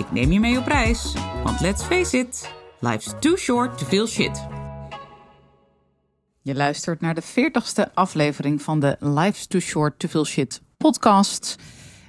[0.00, 1.14] Ik neem je mee op reis,
[1.44, 4.46] want let's face it, life's too short to feel shit.
[6.42, 11.56] Je luistert naar de 40ste aflevering van de Life's Too Short to Feel Shit podcast.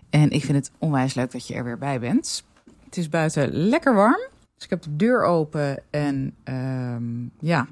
[0.09, 2.43] En ik vind het onwijs leuk dat je er weer bij bent.
[2.85, 4.29] Het is buiten lekker warm.
[4.55, 7.67] Dus ik heb de deur open en ehm, ja,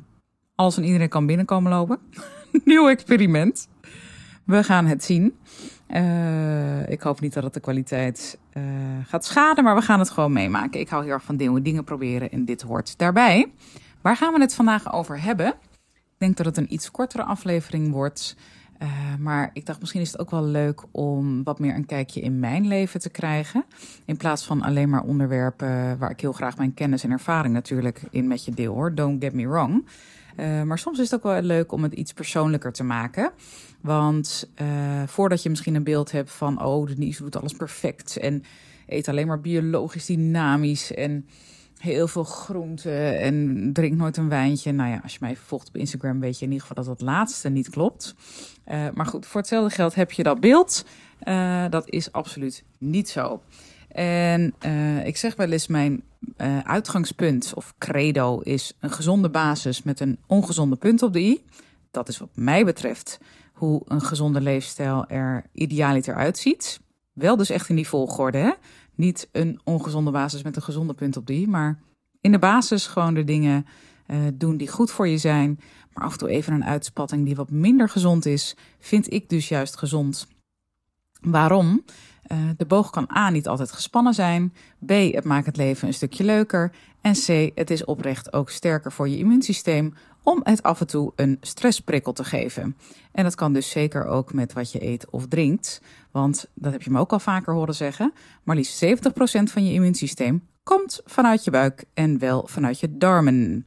[0.55, 1.99] alles en iedereen kan binnenkomen lopen.
[2.66, 3.67] Nieuw experiment.
[4.45, 5.38] We gaan het zien.
[5.88, 8.63] Uh, ik hoop niet dat het de kwaliteit uh,
[9.05, 10.80] gaat schaden, maar we gaan het gewoon meemaken.
[10.80, 13.52] Ik hou heel erg van nieuwe dingen proberen en dit hoort daarbij.
[14.02, 15.47] Waar gaan we het vandaag over hebben?
[15.94, 18.36] Ik denk dat het een iets kortere aflevering wordt.
[18.83, 18.89] Uh,
[19.20, 22.39] maar ik dacht, misschien is het ook wel leuk om wat meer een kijkje in
[22.39, 23.66] mijn leven te krijgen.
[24.05, 28.02] In plaats van alleen maar onderwerpen waar ik heel graag mijn kennis en ervaring natuurlijk
[28.09, 28.95] in met je deel hoor.
[28.95, 29.86] Don't get me wrong.
[30.40, 33.32] Uh, maar soms is het ook wel leuk om het iets persoonlijker te maken.
[33.82, 34.68] Want uh,
[35.06, 38.44] voordat je misschien een beeld hebt van, oh, Denise doet alles perfect en
[38.88, 41.28] eet alleen maar biologisch dynamisch en
[41.78, 44.72] heel veel groenten en drinkt nooit een wijntje.
[44.72, 47.08] Nou ja, als je mij volgt op Instagram weet je in ieder geval dat dat
[47.08, 48.16] laatste niet klopt.
[48.67, 50.86] Uh, maar goed, voor hetzelfde geld heb je dat beeld.
[51.70, 53.42] Dat is absoluut niet zo.
[53.90, 56.04] En uh, ik zeg wel eens, mijn
[56.38, 61.44] uh, uitgangspunt of credo is een gezonde basis met een ongezonde punt op de i.
[61.92, 63.20] Dat is wat mij betreft
[63.54, 66.80] hoe een gezonde leefstijl er idealiter uitziet.
[67.14, 68.52] Wel dus echt in die volgorde, hè?
[68.95, 71.80] Niet een ongezonde basis met een gezonde punt op de i, maar
[72.22, 73.66] in de basis gewoon de dingen
[74.08, 75.60] uh, doen die goed voor je zijn.
[75.94, 79.49] Maar af en toe even een uitspatting die wat minder gezond is, vind ik dus
[79.49, 80.28] juist gezond.
[81.22, 81.83] Waarom?
[82.32, 84.54] Uh, de boog kan A niet altijd gespannen zijn.
[84.86, 86.72] B, het maakt het leven een stukje leuker.
[87.02, 91.12] En C, het is oprecht ook sterker voor je immuunsysteem om het af en toe
[91.16, 92.78] een stressprikkel te geven.
[93.12, 95.82] En dat kan dus zeker ook met wat je eet of drinkt.
[96.12, 98.14] Want dat heb je me ook al vaker horen zeggen.
[98.44, 98.90] Maar liefst 70%
[99.44, 103.66] van je immuunsysteem komt vanuit je buik en wel vanuit je darmen.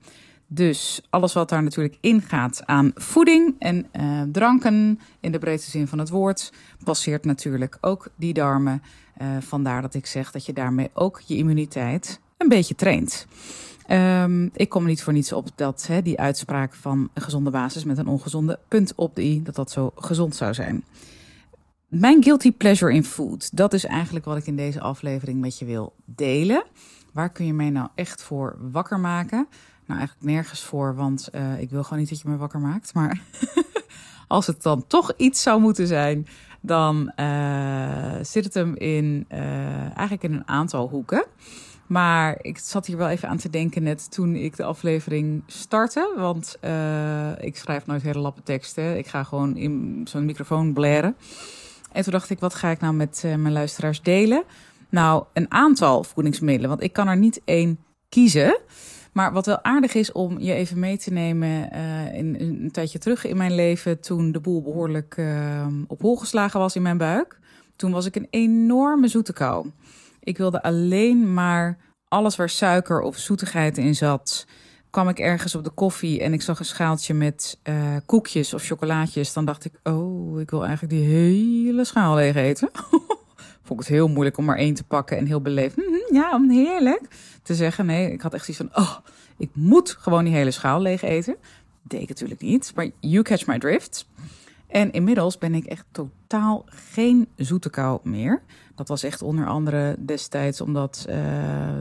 [0.54, 5.88] Dus alles wat daar natuurlijk ingaat aan voeding en uh, dranken, in de breedste zin
[5.88, 6.52] van het woord,
[6.84, 8.82] passeert natuurlijk ook die darmen.
[9.22, 13.26] Uh, vandaar dat ik zeg dat je daarmee ook je immuniteit een beetje traint.
[13.90, 17.98] Um, ik kom niet voor niets op dat die uitspraak van een gezonde basis met
[17.98, 20.84] een ongezonde punt op de i, dat dat zo gezond zou zijn.
[21.88, 25.64] Mijn guilty pleasure in food, dat is eigenlijk wat ik in deze aflevering met je
[25.64, 26.64] wil delen.
[27.12, 29.48] Waar kun je mij nou echt voor wakker maken?
[29.86, 32.94] Nou, eigenlijk nergens voor, want uh, ik wil gewoon niet dat je me wakker maakt.
[32.94, 33.20] Maar
[34.28, 36.26] als het dan toch iets zou moeten zijn,
[36.60, 39.38] dan uh, zit het hem in, uh,
[39.80, 41.26] eigenlijk in een aantal hoeken.
[41.86, 46.14] Maar ik zat hier wel even aan te denken net toen ik de aflevering startte.
[46.16, 46.58] Want
[47.40, 48.98] ik schrijf nooit hele lappe teksten.
[48.98, 51.16] Ik ga gewoon in zo'n microfoon blaren.
[51.92, 54.44] En toen dacht ik, wat ga ik nou met mijn luisteraars delen?
[54.88, 56.68] Nou, een aantal voedingsmiddelen.
[56.68, 57.78] Want ik kan er niet één
[58.08, 58.60] kiezen.
[59.12, 62.98] Maar wat wel aardig is om je even mee te nemen uh, in, een tijdje
[62.98, 66.96] terug in mijn leven, toen de boel behoorlijk uh, op hol geslagen was in mijn
[66.96, 67.38] buik.
[67.76, 69.70] Toen was ik een enorme zoete kou.
[70.20, 71.78] Ik wilde alleen maar
[72.08, 74.46] alles waar suiker of zoetigheid in zat.
[74.90, 78.64] Kwam ik ergens op de koffie en ik zag een schaaltje met uh, koekjes of
[78.64, 79.32] chocolaatjes.
[79.32, 82.70] Dan dacht ik, oh, ik wil eigenlijk die hele schaal leeg eten.
[83.64, 85.74] Vond ik het heel moeilijk om maar één te pakken en heel beleefd.
[85.74, 87.02] -hmm, ja, heerlijk
[87.42, 87.86] te zeggen.
[87.86, 88.96] Nee, ik had echt zoiets van, oh,
[89.36, 91.36] ik moet gewoon die hele schaal leeg eten.
[91.82, 94.06] Deed ik natuurlijk niet, maar you catch my drift.
[94.66, 98.42] En inmiddels ben ik echt totaal geen zoete kou meer.
[98.74, 101.14] Dat was echt onder andere destijds omdat uh,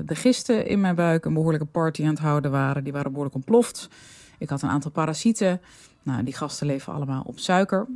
[0.06, 2.84] de gisten in mijn buik een behoorlijke party aan het houden waren.
[2.84, 3.90] Die waren behoorlijk ontploft.
[4.38, 5.62] Ik had een aantal parasieten.
[6.04, 7.88] Nou, die gasten leven allemaal op suiker.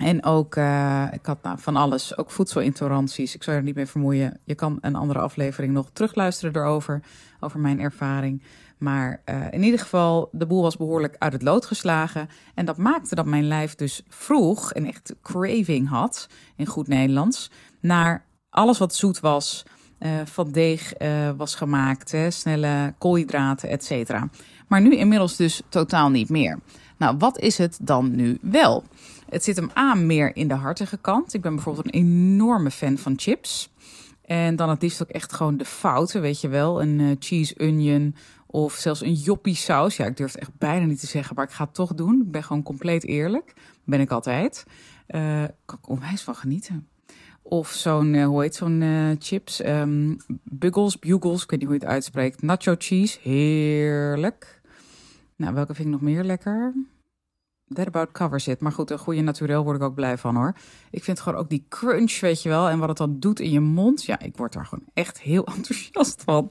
[0.00, 3.34] En ook, uh, ik had nou, van alles, ook voedselintoleranties.
[3.34, 4.40] Ik zou er niet mee vermoeien.
[4.44, 7.02] Je kan een andere aflevering nog terugluisteren erover,
[7.40, 8.42] over mijn ervaring.
[8.78, 12.28] Maar uh, in ieder geval, de boel was behoorlijk uit het lood geslagen.
[12.54, 17.50] En dat maakte dat mijn lijf dus vroeg en echt craving had, in goed Nederlands,
[17.80, 19.66] naar alles wat zoet was,
[20.00, 20.92] uh, van deeg
[21.36, 24.28] was gemaakt, hè, snelle koolhydraten, et cetera.
[24.68, 26.58] Maar nu inmiddels dus totaal niet meer.
[26.96, 28.84] Nou, wat is het dan nu wel?
[29.28, 31.34] Het zit hem aan meer in de hartige kant.
[31.34, 33.70] Ik ben bijvoorbeeld een enorme fan van chips.
[34.24, 36.82] En dan het liefst ook echt gewoon de fouten, weet je wel.
[36.82, 38.14] Een uh, cheese onion
[38.46, 39.96] of zelfs een joppie saus.
[39.96, 42.20] Ja, ik durf het echt bijna niet te zeggen, maar ik ga het toch doen.
[42.20, 43.54] Ik ben gewoon compleet eerlijk.
[43.84, 44.64] Ben ik altijd.
[45.08, 46.88] Uh, kan ik onwijs van genieten.
[47.42, 49.64] Of zo'n, uh, hoe heet zo'n uh, chips?
[49.64, 52.42] Um, Buggles, Bugles, ik weet niet hoe je het uitspreekt.
[52.42, 54.60] Nacho cheese, heerlijk.
[55.36, 56.74] Nou, welke vind ik nog meer lekker?
[57.74, 58.60] That about covers it.
[58.60, 60.54] Maar goed, een goede naturel word ik ook blij van hoor.
[60.90, 62.68] Ik vind gewoon ook die crunch, weet je wel.
[62.68, 64.04] En wat het dan doet in je mond.
[64.04, 66.50] Ja, ik word daar gewoon echt heel enthousiast van.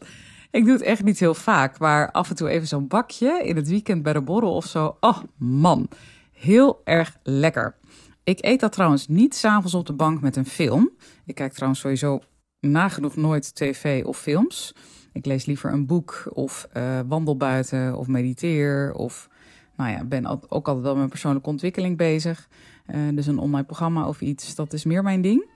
[0.52, 1.80] Ik doe het echt niet heel vaak.
[1.80, 4.98] Maar af en toe even zo'n bakje in het weekend bij de borrel of zo.
[5.00, 5.88] Oh man,
[6.32, 7.76] heel erg lekker.
[8.24, 10.90] Ik eet dat trouwens niet s'avonds op de bank met een film.
[11.26, 12.20] Ik kijk trouwens sowieso
[12.60, 14.76] nagenoeg nooit tv of films.
[15.14, 19.30] Ik lees liever een boek of uh, wandel buiten of mediteer of
[19.76, 22.48] nou ja, ben ook altijd wel met persoonlijke ontwikkeling bezig.
[22.88, 25.50] Uh, dus een online programma of iets, dat is meer mijn ding.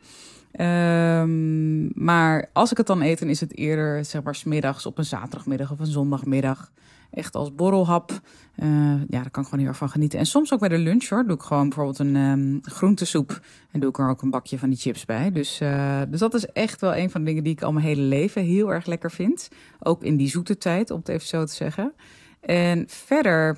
[0.60, 4.98] Um, maar als ik het dan eet, dan is het eerder zeg maar smiddags op
[4.98, 6.72] een zaterdagmiddag of een zondagmiddag.
[7.14, 8.12] Echt als borrelhap.
[8.56, 8.68] Uh,
[9.08, 10.20] ja, daar kan ik gewoon heel erg van genieten.
[10.20, 11.24] En soms ook bij de lunch hoor.
[11.26, 13.42] Doe ik gewoon bijvoorbeeld een um, groentesoep.
[13.72, 15.32] En doe ik er ook een bakje van die chips bij.
[15.32, 17.86] Dus, uh, dus dat is echt wel een van de dingen die ik al mijn
[17.86, 19.50] hele leven heel erg lekker vind.
[19.80, 21.94] Ook in die zoete tijd, om het even zo te zeggen.
[22.42, 23.58] En verder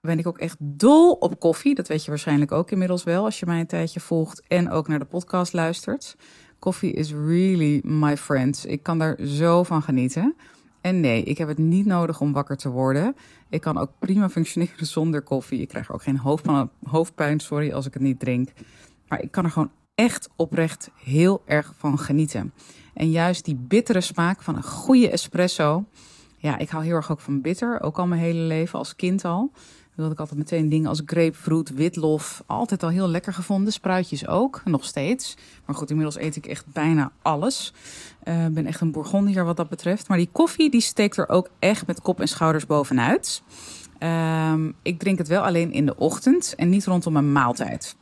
[0.00, 1.74] ben ik ook echt dol op koffie.
[1.74, 4.88] Dat weet je waarschijnlijk ook inmiddels wel als je mij een tijdje volgt en ook
[4.88, 6.16] naar de podcast luistert.
[6.58, 8.64] Koffie is really my friend.
[8.68, 10.36] Ik kan daar zo van genieten.
[10.80, 13.16] En nee, ik heb het niet nodig om wakker te worden.
[13.48, 15.60] Ik kan ook prima functioneren zonder koffie.
[15.60, 18.48] Ik krijg ook geen hoofdpijn, hoofdpijn, sorry, als ik het niet drink.
[19.08, 22.52] Maar ik kan er gewoon echt oprecht heel erg van genieten.
[22.94, 25.84] En juist die bittere smaak van een goede espresso.
[26.36, 27.80] Ja, ik hou heel erg ook van bitter.
[27.80, 29.52] Ook al mijn hele leven, als kind al
[30.00, 32.42] wilde ik altijd meteen dingen als grapefruit, witlof.
[32.46, 33.72] Altijd al heel lekker gevonden.
[33.72, 35.36] Spruitjes ook, nog steeds.
[35.66, 37.72] Maar goed, inmiddels eet ik echt bijna alles.
[38.24, 40.08] Ik uh, ben echt een bourgondier wat dat betreft.
[40.08, 43.42] Maar die koffie, die steekt er ook echt met kop en schouders bovenuit.
[43.98, 47.96] Um, ik drink het wel alleen in de ochtend en niet rondom een maaltijd.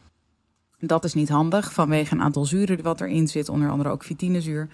[0.79, 3.49] Dat is niet handig vanwege een aantal zuren wat erin zit.
[3.49, 4.69] Onder andere ook vitinezuur.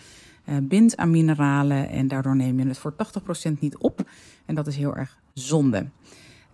[0.49, 2.95] Uh, bindt aan mineralen en daardoor neem je het voor
[3.49, 4.03] 80% niet op.
[4.47, 5.87] En dat is heel erg zonde.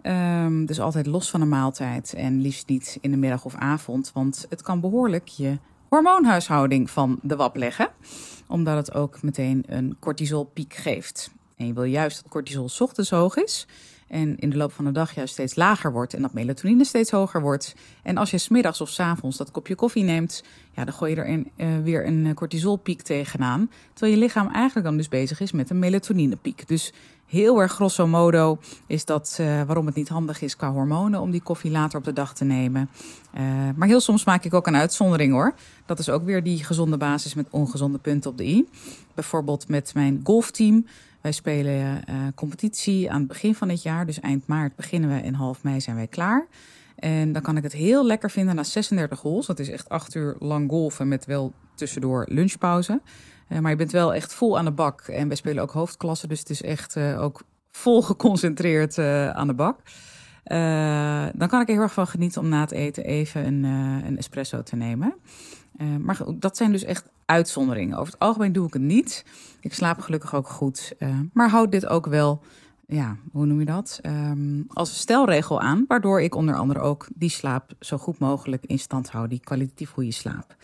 [0.02, 4.10] Um, dus altijd los van een maaltijd en liefst niet in de middag of avond,
[4.14, 5.58] want het kan behoorlijk je
[5.88, 7.88] hormoonhuishouding van de wap leggen,
[8.46, 11.30] omdat het ook meteen een cortisolpiek geeft.
[11.56, 13.66] En je wil juist dat cortisol ochtends hoog is
[14.10, 17.10] en in de loop van de dag juist steeds lager wordt en dat melatonine steeds
[17.10, 17.74] hoger wordt.
[18.02, 21.20] En als je smiddags of s avonds dat kopje koffie neemt, ja, dan gooi je
[21.20, 23.70] er een, uh, weer een cortisolpiek tegenaan.
[23.92, 26.68] Terwijl je lichaam eigenlijk dan dus bezig is met een melatoninepiek.
[26.68, 26.92] Dus
[27.30, 31.30] heel erg grosso modo is dat uh, waarom het niet handig is qua hormonen om
[31.30, 32.90] die koffie later op de dag te nemen.
[33.34, 33.42] Uh,
[33.76, 35.54] maar heel soms maak ik ook een uitzondering hoor.
[35.86, 38.68] Dat is ook weer die gezonde basis met ongezonde punten op de i.
[39.14, 40.86] Bijvoorbeeld met mijn golfteam.
[41.20, 44.06] Wij spelen uh, competitie aan het begin van het jaar.
[44.06, 46.46] Dus eind maart beginnen we en half mei zijn wij klaar.
[46.96, 49.46] En dan kan ik het heel lekker vinden na 36 holes.
[49.46, 53.00] Dat is echt acht uur lang golfen met wel tussendoor lunchpauze.
[53.52, 55.00] Uh, maar je bent wel echt vol aan de bak.
[55.00, 59.46] En wij spelen ook hoofdklasse, dus het is echt uh, ook vol geconcentreerd uh, aan
[59.46, 59.78] de bak.
[61.34, 63.64] dan kan ik er heel erg van genieten om na het eten even een,
[64.06, 65.14] een espresso te nemen.
[65.98, 67.98] maar dat zijn dus echt uitzonderingen.
[67.98, 69.24] Over het algemeen doe ik het niet.
[69.60, 70.94] Ik slaap gelukkig ook goed.
[71.32, 72.42] maar houd dit ook wel
[72.90, 74.00] ja, hoe noem je dat?
[74.02, 78.78] Um, als stelregel aan, waardoor ik onder andere ook die slaap zo goed mogelijk in
[78.78, 80.56] stand hou, die kwalitatief goede slaap.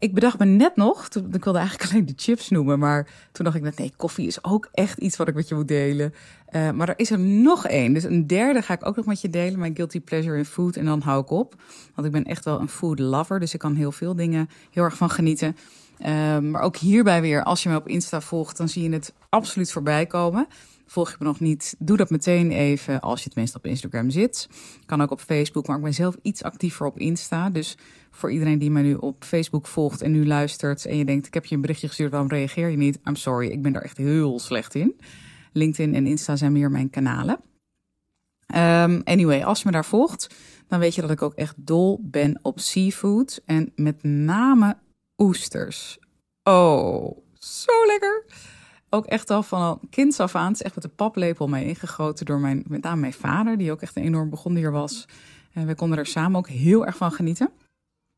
[0.00, 3.44] Ik bedacht me net nog, toen, ik wilde eigenlijk alleen de chips noemen, maar toen
[3.44, 6.14] dacht ik net, nee, koffie is ook echt iets wat ik met je moet delen.
[6.50, 9.20] Uh, maar er is er nog één, dus een derde ga ik ook nog met
[9.20, 10.76] je delen, mijn guilty pleasure in food.
[10.76, 11.54] En dan hou ik op,
[11.94, 14.84] want ik ben echt wel een food lover, dus ik kan heel veel dingen heel
[14.84, 15.56] erg van genieten.
[16.06, 19.14] Uh, maar ook hierbij weer, als je me op Insta volgt, dan zie je het
[19.28, 20.46] absoluut voorbij komen.
[20.86, 24.10] Volg je me nog niet, doe dat meteen even als je het meest op Instagram
[24.10, 24.48] zit.
[24.86, 27.50] Kan ook op Facebook, maar ik ben zelf iets actiever op Insta.
[27.50, 27.76] Dus
[28.10, 31.34] voor iedereen die mij nu op Facebook volgt en nu luistert en je denkt, ik
[31.34, 32.98] heb je een berichtje gestuurd, waarom reageer je niet?
[33.04, 35.00] I'm sorry, ik ben daar echt heel slecht in.
[35.52, 37.40] LinkedIn en Insta zijn meer mijn kanalen.
[38.54, 40.34] Um, anyway, als je me daar volgt,
[40.68, 44.76] dan weet je dat ik ook echt dol ben op seafood en met name
[45.20, 45.98] oesters.
[46.42, 48.24] Oh, zo lekker
[48.90, 52.26] ook echt al van kind af aan, het is echt met de paplepel mee ingegoten
[52.26, 55.08] door mijn, met name mijn vader, die ook echt een enorm begonnier was.
[55.52, 57.50] En we konden er samen ook heel erg van genieten.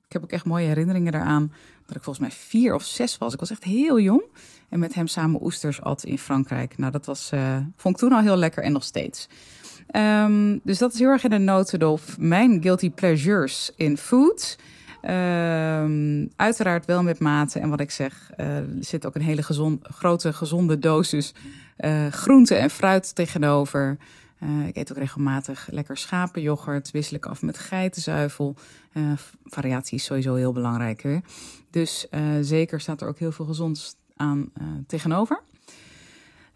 [0.07, 1.53] Ik heb ook echt mooie herinneringen daaraan
[1.87, 3.33] dat ik volgens mij vier of zes was.
[3.33, 4.23] Ik was echt heel jong
[4.69, 6.79] en met hem samen oesters at in Frankrijk.
[6.79, 9.29] Nou, dat was, uh, vond ik toen al heel lekker en nog steeds.
[9.97, 14.59] Um, dus dat is heel erg in de notendop mijn guilty pleasures in food.
[15.03, 17.59] Ehm, uiteraard wel met mate.
[17.59, 21.35] En wat ik zeg, uh, er zit ook een hele gezond, grote gezonde dosis
[21.79, 23.97] uh, groente en fruit tegenover.
[24.43, 26.91] Uh, ik eet ook regelmatig lekker schapenyoghurt.
[26.91, 28.57] Wissel ik af met geitenzuivel.
[29.45, 31.21] variatie is sowieso heel belangrijk.
[31.71, 32.07] Dus
[32.41, 34.53] zeker staat er ook heel veel gezonds aan
[34.87, 35.43] tegenover.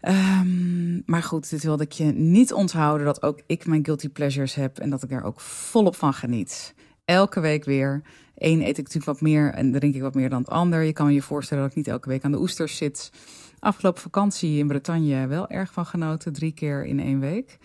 [0.01, 4.55] Um, maar goed, dit wilde ik je niet onthouden dat ook ik mijn guilty pleasures
[4.55, 6.73] heb en dat ik er ook volop van geniet.
[7.07, 8.01] Elke week weer.
[8.35, 10.81] Eén eet ik natuurlijk wat meer en drink ik wat meer dan het ander.
[10.81, 13.11] Je kan je voorstellen dat ik niet elke week aan de oesters zit.
[13.59, 17.57] Afgelopen vakantie in Bretagne wel erg van genoten, drie keer in één week.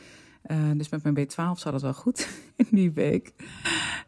[0.47, 3.33] Uh, dus met mijn B12 zat het wel goed in die week.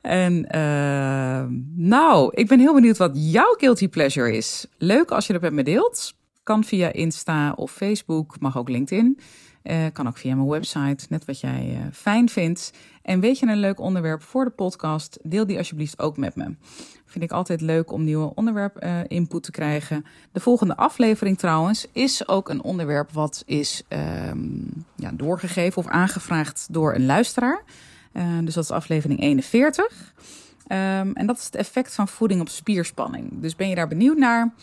[0.01, 4.67] En uh, nou, ik ben heel benieuwd wat jouw guilty pleasure is.
[4.79, 6.15] Leuk als je dat met me deelt.
[6.43, 9.19] Kan via Insta of Facebook, mag ook LinkedIn.
[9.65, 12.73] Uh, kan ook via mijn website, net wat jij uh, fijn vindt.
[13.03, 15.19] En weet je een leuk onderwerp voor de podcast?
[15.23, 16.55] Deel die alsjeblieft ook met me.
[17.07, 20.05] Vind ik altijd leuk om nieuwe onderwerp uh, input te krijgen.
[20.33, 23.83] De volgende aflevering trouwens is ook een onderwerp wat is
[24.29, 27.63] um, ja, doorgegeven of aangevraagd door een luisteraar.
[28.43, 30.15] dus dat is aflevering 41.
[30.69, 33.31] Um, en dat is het effect van voeding op spierspanning.
[33.33, 34.55] Dus ben je daar benieuwd naar?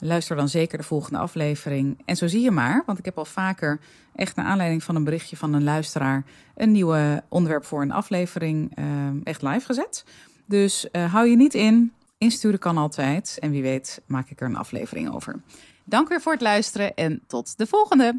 [0.00, 2.02] Luister dan zeker de volgende aflevering.
[2.04, 3.80] En zo zie je maar, want ik heb al vaker
[4.14, 6.24] echt naar aanleiding van een berichtje van een luisteraar
[6.56, 8.84] een nieuwe onderwerp voor een aflevering uh,
[9.24, 10.04] echt live gezet.
[10.46, 11.92] Dus uh, hou je niet in.
[12.18, 13.36] Insturen kan altijd.
[13.40, 15.40] En wie weet maak ik er een aflevering over.
[15.84, 18.18] Dank weer voor het luisteren en tot de volgende.